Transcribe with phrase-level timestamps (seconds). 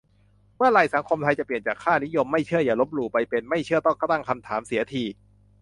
[0.57, 5.03] เมื่อไหร่สังคมไทยจะเปลี่ยนจากค่านิยม "ไม่เชื่ออย่าลบหลู่" ไปเป็น "ไม่เชื่อต้องตั้งคำถาม" เสียที